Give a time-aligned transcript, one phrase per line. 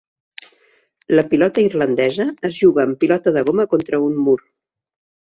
[1.17, 4.37] La Pilota Irlandesa es juga amb pilota de goma contra un mur.